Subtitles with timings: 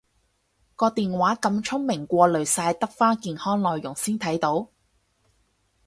[0.75, 4.67] 個電話咁聰明過濾晒得返健康內容先睇到？